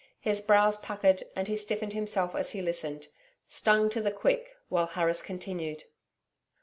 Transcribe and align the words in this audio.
His 0.19 0.41
brows 0.41 0.77
puckered, 0.77 1.25
and 1.35 1.47
he 1.47 1.55
stiffened 1.55 1.93
himself 1.93 2.33
as 2.33 2.53
he 2.53 2.61
listened, 2.63 3.09
strung 3.45 3.87
to 3.91 4.01
the 4.01 4.09
quick, 4.09 4.55
while 4.67 4.87
Harris 4.87 5.21
continued. 5.21 5.83